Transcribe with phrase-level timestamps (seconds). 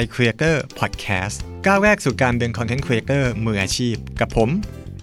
[0.00, 4.48] iCreator Podcast ก้าวแรกสู่การเป็น Content Creator มืออาชีพ กับผม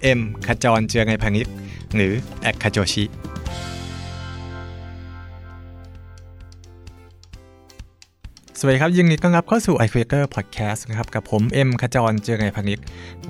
[0.01, 1.47] เอ็มขจรเจียรนัยพานิช
[1.95, 3.03] หรือ @khajochi
[8.59, 12.79] สวัสดีครับยินดีต้อนรับเข้าสู่ iCreator Podcast นะครับ กับผม เอ็มขจรเจียรนัยพานิช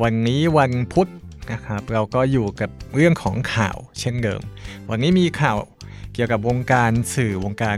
[0.01, 1.09] วันนี้วันพุธ
[1.51, 4.41] นะครับเราก็อยู่กับเรื่องของข่าวเช่นเดิม
[4.89, 5.57] วันนี้มีข่าว
[6.13, 7.77] เกี่ยวกับวงการสื่อวงการ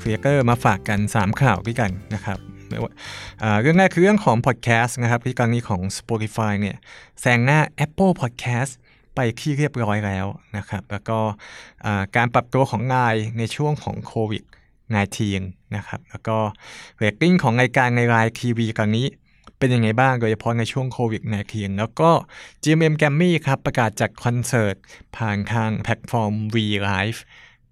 [0.00, 2.38] creator มาฝากกัน 3 ข่าวด้วยกันนะครับ
[3.60, 6.76] เรื่องแรกคือเรื่องของ podcast นะครับที่กรณีของ Spotify เนี่ย
[7.20, 8.72] แซงหน้า Apple Podcast
[9.14, 11.18] ไปที่เรียบร้อยแล้วนะครับแล้วก็
[12.16, 14.42] การปรับตัวของนายในช่วงของโควิด
[15.08, 16.38] -19 นะครับแล้วก็
[16.98, 19.04] เรตติ้งของรายการใน LINE TV กรณี
[19.58, 22.10] เป็นยังไงบ้างโดยเฉพาะในช่วงโควิด -19 แล้วก็
[22.62, 24.76] GMM g r a m m y ครับประกาศจัดคอนเสิร์ต
[25.16, 26.56] ผ่านทางแพลตฟอร์ม V
[26.88, 27.18] Live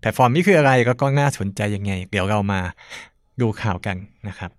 [0.01, 2.61] แพลตฟอร์มนี้คืออะไรก็ก็น่าสนใจยังไง เดี๋ยวเรามา
[3.41, 3.97] ดูข่าวกัน
[4.29, 4.51] นะครับ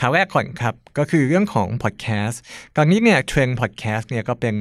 [0.00, 2.40] ข่าวแรกก่อนครับ ก็คือเรื่องของพอดแคสต์
[2.76, 4.54] ตอนนี้เนี่ยเทรนด์พอดแคสต์เนี่ยก็เป็น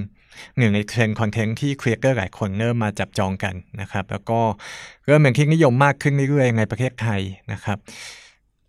[0.58, 4.40] หนึ่งในเทรนด์ content ที่ creator หลายคนเริ่มมาจับจองกันนะครับ แล้วก็
[5.06, 7.22] เริ่มเป็นที่นิยมมากขึ้นเรื่อยๆในประเทศไทย
[7.54, 7.78] นะครับ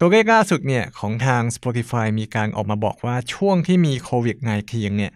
[0.00, 4.36] ตัวเลขล่าสุดเนี่ยของทาง Spotify มีการออกมาบอกว่าช่วงที่มีโควิด
[4.68, 5.12] -19 เนี่ย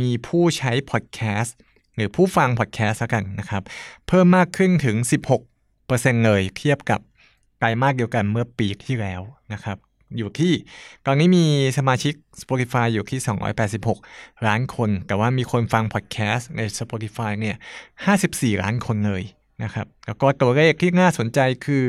[0.00, 1.56] มีผู้ใช้พอดแคสต์
[1.94, 3.62] หรือผู้ฟังพอดแคสต์กันนะครับ
[4.06, 4.96] เพิ่มมากขึ้นถึง
[5.62, 7.00] 16%เลยเทียบกับ
[7.58, 9.78] ไตรมาสเดียวกันเมื่อปีที่แล้วนะครับ
[10.16, 10.52] อยู่ที่
[11.06, 11.44] ตอนนี้มี
[11.78, 13.20] สมาชิก Spotify อยู่ที่
[13.82, 17.56] 286 ล้านคน แต่ว่ามีคนฟังพอดแคสต์ใน Spotify เนี่ย
[18.08, 19.22] 54 ล้านคนเลย
[19.62, 21.84] นะครับ แล้วก็ตัวเลขที่น่าสนใจคือ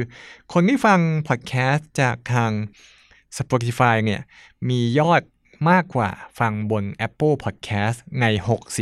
[0.53, 2.51] คนที่ฟังพอดแคสต์จากทาง
[3.37, 4.21] Spotify เนี่ย
[4.69, 5.21] มียอด
[5.69, 8.25] มากกว่าฟังบน Apple Podcast ใน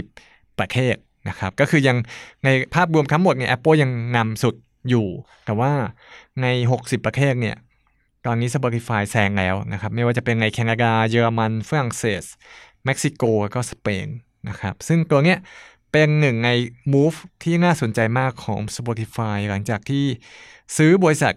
[0.02, 0.96] 60 ประเทศ
[1.30, 1.98] นะครับ ก็คือยัง
[2.44, 4.56] ในภาพรวมทั้งหมดเนี่ย Apple ยังนำสุด
[4.90, 5.08] อยู่
[5.46, 5.72] แต่ว่า
[6.42, 7.58] ใน 60 ประเทศเนี่ย
[8.26, 12.24] ตอนนี้ Spotify แซงแล้วนะครับ ไม่ว่าจะเป็นในแคนาดา เยอรมัน ฝรั่งเศส
[12.86, 14.08] เม็กซิโกแล้วก็สเปน
[14.50, 15.38] นะครับ ซึ่งตัวเนี้ย
[15.92, 16.50] เป็นหนึ่งใน
[16.94, 20.06] move ที่น่าสนใจมากของ Spotify หลังจากที่
[20.78, 21.34] ซื้อบริษัท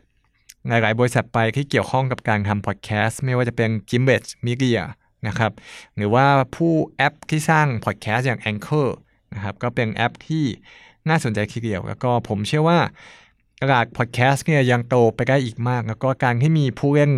[0.68, 4.80] หลาย ๆ บริษัทไปที่เกี่ยวข้องกับการทำพอดแคสต์ไม่ว่าจะเป็น g i m b a g e Media
[5.26, 5.52] นะครับ
[5.96, 6.26] หรือว่า
[6.56, 8.88] ผู้แอปที่สร้างพอดแคสต์อย่าง Anchor
[9.34, 10.44] นะครับ ก็เป็นแอปที่
[11.08, 12.78] น่าสนใจทีเดียว แล้วก็ผมเชื่อว่า
[13.62, 17.12] ตลาดพอดแคสต์เนี่ยยังโตไปได้อีกมาก แล้วก็การที่มีผู้เล่น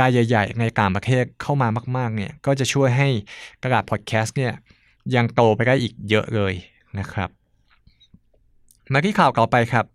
[0.00, 3.08] รายใหญ่ ๆ ในต่างประเทศเข้ามามาก ๆ เนี่ยก็จะช่วยให้
[3.64, 4.52] ตลาดพอดแคสต์เนี่ย
[5.14, 6.54] ยังโตไปได้อีกเยอะเลย
[6.98, 7.28] นะครับ
[8.92, 9.86] มาที่ข่าวต่อไปครับ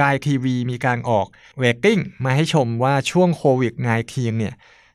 [0.00, 1.26] LINE TV มีการออก
[1.58, 3.74] เรตติ้งมาให้ชมว่าช่วงโควิด
[4.06, 4.54] -19 เนี่ย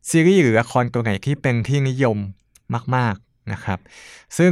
[0.10, 2.18] ซีรีส์หรือละครตัวไหนที่เป็นที่นิยม
[2.96, 3.80] มาก ๆนะครับ
[4.38, 4.52] ซึ่ง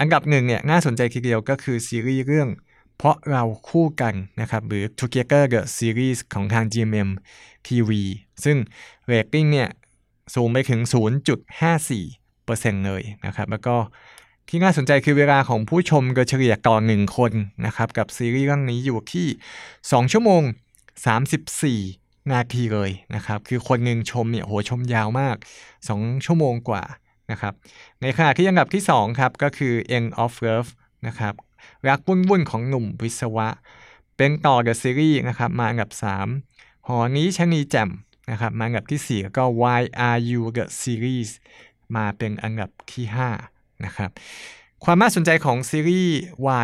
[0.00, 2.48] อันดับหนึ่งเนี่ยน่าสนใจทีเดียวก็คือซีรีส์เรื่อง
[3.02, 7.10] เพราะเราคู่กันนะครับหรือ Together the Series ของทาง GMM
[7.66, 7.90] TV
[8.44, 8.56] ซึ่ง
[9.06, 9.68] เรตติ้งเนี่ย
[10.34, 10.80] สูงไปถึง
[11.64, 13.76] 0.54%เลยนะครับ แล้วก็
[14.48, 17.32] ที่น่าสนใจคือเวลาของผู้ชมก็เฉลี่ยต่อหนึ่งคน
[17.66, 19.26] นะครับ กับซีรีส์เรื่องนี้อยู่ที่
[19.70, 20.42] 2 ชั่วโมง
[21.56, 25.36] 34 นาทีเลยนะครับ คือคนหนึ่งชมเนี่ยโหชมยาวมาก
[25.80, 26.84] 2 ชั่วโมงกว่า
[27.30, 27.54] นะครับ
[28.02, 30.70] ในขณะที่อันดับที่ 2 ครับ ก็คือ End of Love
[31.06, 31.34] นะครับ
[31.88, 33.48] รักวุ่นวุ่นของหนุ่มวิศวะ
[34.16, 35.90] เป็นต่อเดอะซีรีส์นะครับมาอันดับ
[36.38, 37.90] 3 หอนี้ชนีแจ่ม
[38.30, 41.30] นะครับมาอันดับที่ 4 แล้วก็ Why Are You The Series
[41.96, 43.04] มาเป็นอันดับที่
[43.44, 44.10] 5 นะครับ
[44.84, 46.16] ความน่าสนใจของซีรีส์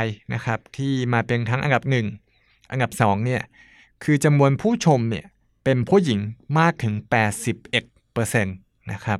[0.03, 1.83] Y นะครับที่มาเป็นทั้งอันดับ
[2.29, 3.43] 1 อันดับ 2 เนี่ย
[4.05, 5.27] คือจำนวนผู้ชมเนี่ย
[5.65, 6.21] เป็นผู้หญิง
[6.59, 6.95] มากถึง
[7.73, 9.19] 81%นะครับ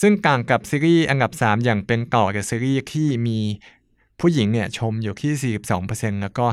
[0.00, 3.38] ซึ่งต่างกับซีรีส์อันดับ 3 อย่างเป็นต่อเดอะซีรีส์ที่มี
[4.24, 6.44] ผู้หญิงเนี่ยชมอยู่ที่ 42%แล้วก็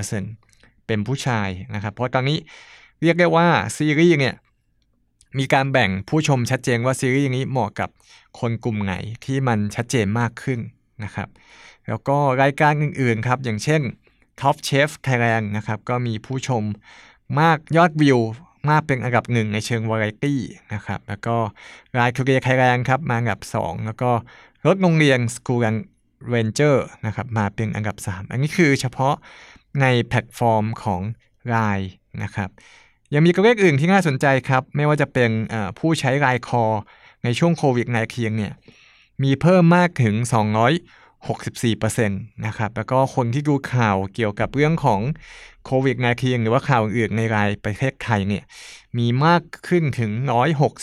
[0.00, 2.38] 58%เป็นผู้ชายนะครับ เพราะตอนนี้
[3.02, 4.34] เรียกได้ว่าซีรีส์เนี่ย
[5.38, 7.90] มีการแบ่งผู้ชมชัดเจนว่าซีรีส์นี้เหมาะกับ
[8.38, 8.94] คนกลุ่มไหน
[9.24, 10.60] ที่มันชัดเจนมากขึ้น
[11.04, 11.28] นะครับ
[11.88, 13.82] แล้วก็รายการอื่นๆครับ อย่างเช่น
[14.40, 16.62] Top Chef Thailand นะครับ ก็มีผู้ชม
[17.40, 18.18] มากยอดวิว
[18.70, 20.40] มากเป็นอันดับหนึ่งในเชิงวาไรตี้
[20.74, 21.36] นะครับ แล้วก็
[21.98, 24.10] รายคูเรียไทยแลนด์ครับมาอันดับ 2 แล้วก็
[24.66, 25.76] รถโรงเรียนสกูลัน
[26.30, 29.14] เรนเจอร์นะครับมาเป็นอันดับ 3 อันนี้คือเฉพาะ
[29.80, 31.00] ในแพลตฟอร์มของ
[31.52, 31.84] LINE
[32.22, 32.50] นะครับ
[33.14, 35.30] ยังมีตัวเลขอื่นที่น่าสนใจครับ ไม่ว่าจะเป็น
[35.78, 36.64] ผู้ใช้ LINE Call
[37.24, 38.52] ในช่วงโควิด nineteen เนี่ย
[39.22, 40.14] มีเพิ่มมากถึง
[40.90, 45.00] 264%นะครับแล้วก็คนที่ดูข่าวเกี่ยวกับเรื่องของ
[45.64, 48.44] โควิด nineteen หรือว่าข่าวอื่นในรายประเทศไทยเนี่ย
[48.98, 50.10] มีมากขึ้นถึง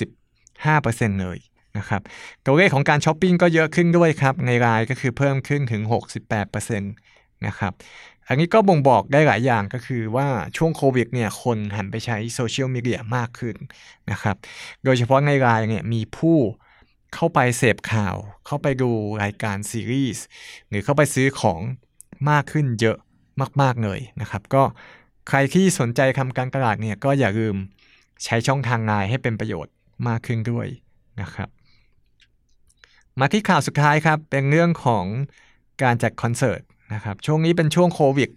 [0.05, 1.37] 165%เลย
[1.77, 2.01] นะครับ
[2.45, 5.81] ตัวเลขของการช้อปปิ้งก็เยอะขึ้นด้วยครับ ในรายก็คือเพิ่มขึ้นถึง
[6.29, 7.73] 68%นะครับ
[8.27, 10.27] อันนี้ก็บ่งบอกได้หลายอย่างก็คือว่า
[10.57, 13.55] ช่วงโควิดเนี่ยคนหันไปใช้โซเชียลมีเดียมากขึ้น
[14.11, 14.35] นะครับ
[14.83, 16.37] โดยเฉพาะในไลน์เนี่ยมีผู้
[17.15, 18.15] เข้าไปเสพข่าว
[18.45, 18.89] เข้าไปดู
[19.23, 20.23] รายการซีรีส์
[20.69, 21.61] หรือเข้าไปซื้อของ
[22.29, 22.97] มากขึ้นเยอะ
[23.61, 24.63] มาก ๆ เลยนะครับ ก็
[25.29, 27.55] ใครที่สนใจทำการตลาดเนี่ยก็อย่าลืม
[28.23, 29.73] ใช้ช่องทางไลน์ให้เป็นประโยชน์
[30.07, 30.67] มากขึ้นด้วย
[31.21, 31.49] นะครับ
[33.19, 35.05] มาที่ข่าวสุดท้ายครับ เป็นเรื่องของ
[35.83, 36.61] การจัดคอนเสิร์ต
[36.93, 38.29] นะครับ ช่วงนี้เป็นช่วงโควิด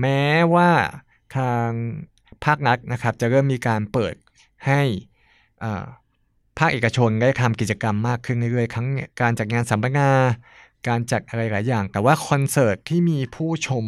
[0.00, 0.22] แม้
[0.54, 0.70] ว่า
[1.36, 1.68] ทาง
[2.44, 4.14] ภาครัฐนะครับ จะเริ่มมีการเปิด
[4.66, 4.80] ให้
[6.58, 8.86] ภาคเอกชนได้ทำกิจกรรมมากขึ้นเรื่อยๆครั้ง
[9.20, 10.10] การจัดงานสัมมนา
[10.88, 13.84] การจัดอะไรหลายอย่าง แต่ว่าคอนเสิร์ตที่มีผู้ชม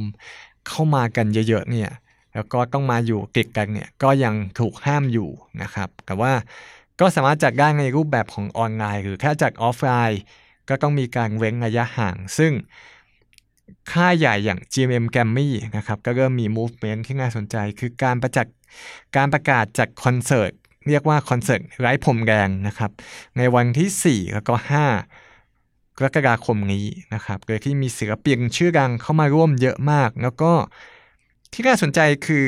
[0.68, 1.90] เข้ามากันเยอะๆเนี่ย
[2.34, 5.28] แล้วก็ต้องมาอยู่ติดกันเนี่ยก็ยังถูกห้ามอยู่
[5.62, 6.32] นะครับ แต่ว่า
[7.00, 10.20] ก็สามารถจัดได้ในรูปแบบของออนไลน์ หรือถ้าจัดออฟไลน์
[10.68, 12.52] ก็ต้องมีการเว้นระยะห่าง ซึ่ง
[13.92, 18.46] ค่ายใหญ่อย่าง GMM g r a m m y นะครับก็เริ่มมี movement ที่น่าสนใจ คือการประจัด
[19.16, 20.52] การประกาศจัดคอนเสิร์ต
[20.88, 22.90] เรียกว่าคอนเสิร์ตไร้ผมแดงนะครับ
[23.36, 24.54] ในวันที่ 4 แล้วก็
[25.22, 30.52] 5กรกฎาคมนี้นะครับโดยที่มีศิลปินชื่อดังเข้ามาร่วมเยอะมาก แล้วก็
[31.52, 32.46] ที่น่าสนใจคือ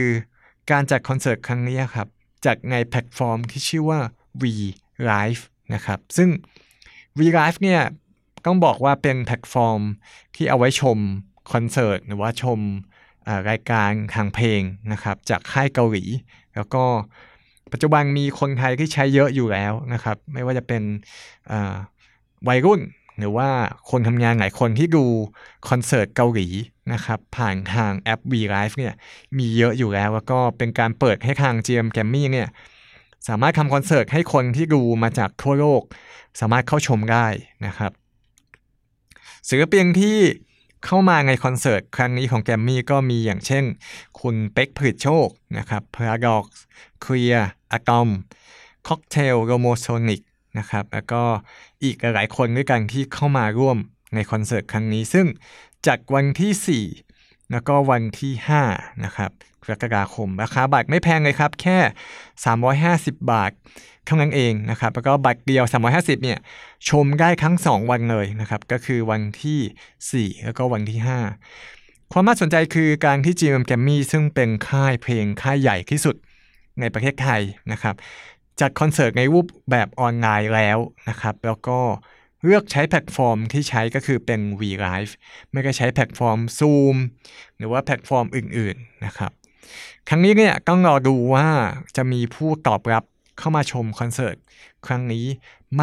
[0.71, 2.09] การจัดคอนเสิร์ตครั้งนี้ครับ
[2.47, 4.01] จัดในแพลตฟอร์มที่ชื่อว่า
[4.43, 4.45] V
[5.11, 5.43] Live
[5.75, 6.29] นะครับ ซึ่ง
[7.19, 7.81] V Live เนี่ย
[8.47, 9.81] ต้องบอกว่าเป็นแพลตฟอร์ม
[10.35, 10.99] ที่เอาไว้ชม
[11.53, 12.59] คอนเสิร์ตหรือว่าชม
[13.51, 14.63] รายการทางเพลง
[14.93, 16.05] นะครับ จากค่ายเกาหลี
[16.55, 16.85] แล้วก็
[17.73, 20.83] ปัจจุบันมีคนไทยที่ใช้เยอะอยู่แล้วนะครับ ไม่ว่าจะเป็น
[22.49, 22.81] วัยรุ่น
[23.19, 23.49] หรือว่า
[23.91, 25.05] คนทำงานหลายคนที่ดู
[25.69, 26.47] คอนเสิร์ตเกาหลี
[26.93, 28.93] นะครับผ่านทางแอป V Live เนี่ย
[29.39, 32.49] มีเยอะอยู่แล้ว แล้วก็เป็นการเปิดให้ทาง GM g r a m m y เนี่ย
[33.29, 35.83] สามารถทำคอนเสิร์ตให้คนที่ดูมาจากทั่วโลก
[36.41, 37.27] สามารถเข้าชมได้
[37.67, 37.93] นะครับ
[39.49, 40.19] ศิลปินที่
[40.85, 43.65] เข้ามาในคอนเสิร์ตครั้งนี้ของแกมมี่ก็มีอย่างเช่น
[44.21, 45.29] คุณเป็กผลิตโชค
[45.59, 46.45] นะครับพาราดอก
[47.03, 47.35] เคลีย
[47.73, 48.09] อะตอม
[48.87, 50.23] ค็อกเทลโรโมโซนิก
[50.59, 51.23] นะครับแล้วก็
[51.85, 53.77] อีกหลายคนด้วยกันที่เข้ามาร่วม
[54.15, 55.27] ในคอนเสิร์ตครั้งนี้ ซึ่ง
[55.87, 57.20] จากวันที่ 4
[57.53, 58.33] แล้วก็วันที่
[58.69, 59.31] 5นะครับ
[59.63, 61.79] กรกฎาคม ราคาบัตรไม่แพงเลยครับ แค่
[63.17, 63.53] 350 บาท
[64.07, 65.65] เท่านั้นเองนะครับ แล้วก็บัตรเดียว
[65.95, 66.39] 350เนี่ย
[66.89, 70.99] ชมได้ทั้ง 2 วันเลยนะครับ ก็คือวันที่ 4 แล้วก็วันที่
[71.59, 76.17] 5 ความน่าสนใจคือการที่ GM g r a m m y ซึ่งเป็นค่ายเพลงค่ายใหญ่ที่สุด
[76.81, 77.41] ในประเทศไทย
[77.73, 77.95] นะครับ
[78.61, 81.79] จัดคอนเสิร์ตในรูปแบบออนไลน์แล้วนะครับ แล้วก็
[82.45, 85.13] เลือกใช้แพลตฟอร์มที่ใช้ก็คือเป็น V Live
[85.51, 86.97] ไม่ก็ใช้แพลตฟอร์ม Zoom
[87.59, 89.33] หรือว่าแพลตฟอร์มอื่นๆนะครับ
[90.09, 91.47] ครั้งนี้เนี่ยต้องรอดูว่า
[91.97, 93.05] จะมีผู้ตอบรับ
[93.39, 94.37] เข้ามาชมคอนเสิร์ต
[94.87, 95.27] ครั้งนี้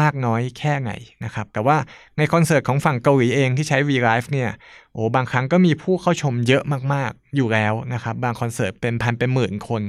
[0.00, 0.92] มากน้อยแค่ไหน
[1.24, 1.76] นะครับ แต่ว่า
[2.18, 4.50] ในคอนเสิร์ตของฝั่งเกาหลีเองที่ใช้ V Live เนี่ย
[4.92, 6.62] โอ้บางครั้งก็มีผู้เข้าชมเยอะ
[6.92, 9.82] มากๆอยู่แล้วนะครับ บางคอนเสิร์ตเป็นพันเป็นหมื่นคน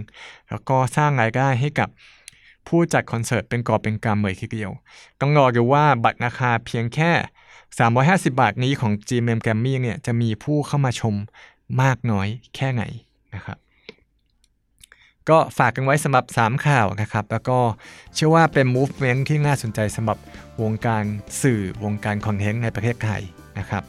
[0.49, 1.89] แล้วก็สร้างรายได้ให้กับ
[2.67, 4.71] ผู้จัดคอนเสิร์ตเป็นกอบเป็นกำเลยทีเดียว
[5.19, 7.11] ต้องรอดูว่าบัตรราคาเพียงแค่
[7.77, 11.15] 350 บาทนี้ของ GMM Grammy เนี่ยจะมีผู้เข้ามาชม
[11.81, 12.83] มากน้อยแค่ไหน
[13.35, 13.57] นะครับ
[15.29, 17.59] ก็ฝากกันไว้สำหรับ 3 ข่าวนะครับ แล้วก็
[18.13, 20.17] เชื่อว่าเป็น movement ที่น่าสนใจสำหรับ
[20.61, 21.03] วงการ
[21.41, 23.21] สื่อวงการคอนเทนต์ในประเทศไทย
[23.59, 23.83] นะครับ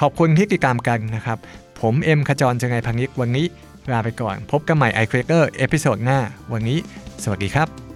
[0.00, 1.38] ขอบคุณที่ติดตามกันนะครับ
[1.80, 3.46] ผมเอ็มขจร เจียรนัยพานิชย์วันนี้
[3.92, 6.18] ลาไปก่อน พบกันใหม่ i c r a k e r episode หน้า
[6.52, 6.78] วันนี้
[7.22, 7.91] สวัสดีครับ